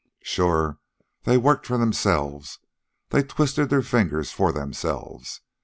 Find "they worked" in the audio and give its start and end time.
1.25-1.67